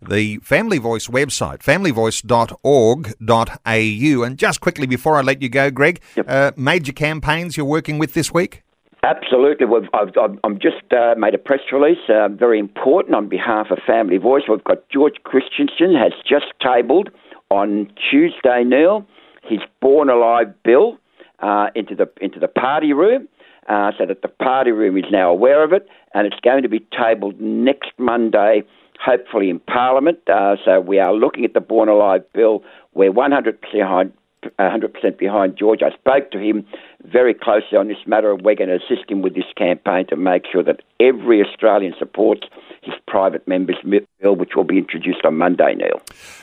The 0.01 0.39
Family 0.41 0.79
Voice 0.79 1.07
website, 1.07 1.59
familyvoice.org.au. 1.59 4.23
And 4.23 4.39
just 4.39 4.59
quickly 4.59 4.87
before 4.87 5.17
I 5.17 5.21
let 5.21 5.43
you 5.43 5.49
go, 5.49 5.69
Greg, 5.69 6.01
yep. 6.15 6.25
uh, 6.27 6.51
major 6.57 6.93
campaigns 6.93 7.57
you're 7.57 7.65
working 7.67 7.99
with 7.99 8.15
this 8.15 8.33
week? 8.33 8.62
Absolutely. 9.03 9.67
I've, 9.93 10.09
I've 10.43 10.59
just 10.59 10.93
uh, 10.93 11.15
made 11.17 11.35
a 11.35 11.37
press 11.37 11.59
release, 11.73 11.97
uh, 12.07 12.29
very 12.29 12.57
important 12.57 13.15
on 13.15 13.27
behalf 13.27 13.67
of 13.69 13.79
Family 13.85 14.17
Voice. 14.17 14.43
We've 14.47 14.63
got 14.63 14.89
George 14.89 15.15
Christensen 15.23 15.93
has 15.93 16.13
just 16.27 16.45
tabled 16.61 17.09
on 17.51 17.91
Tuesday, 18.09 18.63
Neil, 18.63 19.05
his 19.43 19.59
Born 19.81 20.09
Alive 20.09 20.53
bill 20.63 20.97
uh, 21.39 21.67
into 21.75 21.95
the 21.95 22.09
into 22.21 22.39
the 22.39 22.47
party 22.47 22.93
room, 22.93 23.27
uh, 23.67 23.91
so 23.97 24.05
that 24.05 24.21
the 24.21 24.29
party 24.29 24.71
room 24.71 24.97
is 24.97 25.05
now 25.11 25.29
aware 25.29 25.65
of 25.65 25.73
it, 25.73 25.85
and 26.13 26.25
it's 26.25 26.39
going 26.41 26.63
to 26.63 26.69
be 26.69 26.79
tabled 26.97 27.41
next 27.41 27.91
Monday, 27.97 28.63
hopefully 29.03 29.49
in 29.49 29.59
Parliament. 29.59 30.19
Uh, 30.29 30.55
so 30.63 30.79
we 30.79 30.99
are 30.99 31.13
looking 31.13 31.43
at 31.43 31.53
the 31.53 31.59
Born 31.59 31.89
Alive 31.89 32.23
bill. 32.33 32.63
We're 32.93 33.11
100% 33.11 33.55
behind 33.73 34.13
100% 34.59 35.17
behind 35.17 35.57
George. 35.57 35.81
I 35.83 35.91
spoke 35.95 36.31
to 36.31 36.39
him 36.39 36.65
very 37.05 37.33
closely 37.33 37.77
on 37.77 37.87
this 37.87 37.97
matter. 38.05 38.35
We're 38.35 38.55
going 38.55 38.69
to 38.69 38.75
assist 38.75 39.09
him 39.09 39.21
with 39.21 39.35
this 39.35 39.45
campaign 39.57 40.05
to 40.07 40.15
make 40.15 40.43
sure 40.51 40.63
that 40.63 40.81
every 40.99 41.43
Australian 41.43 41.93
supports 41.97 42.41
his 42.81 42.93
private 43.07 43.47
members' 43.47 43.77
bill, 44.21 44.35
which 44.35 44.51
will 44.55 44.63
be 44.63 44.77
introduced 44.77 45.25
on 45.25 45.37
Monday, 45.37 45.75
Neil. 45.75 46.01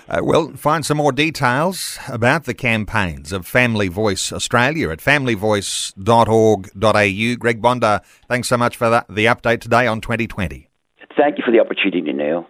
Uh, 0.08 0.20
well, 0.22 0.50
find 0.56 0.84
some 0.84 0.96
more 0.96 1.12
details 1.12 1.98
about 2.08 2.44
the 2.44 2.54
campaigns 2.54 3.32
of 3.32 3.46
Family 3.46 3.88
Voice 3.88 4.32
Australia 4.32 4.90
at 4.90 4.98
familyvoice.org.au. 4.98 7.36
Greg 7.36 7.62
Bondar, 7.62 8.00
thanks 8.28 8.48
so 8.48 8.56
much 8.56 8.76
for 8.76 8.90
that, 8.90 9.06
the 9.08 9.26
update 9.26 9.60
today 9.60 9.86
on 9.86 10.00
2020. 10.00 10.68
Thank 11.16 11.38
you 11.38 11.44
for 11.44 11.52
the 11.52 11.60
opportunity, 11.60 12.12
Neil. 12.12 12.49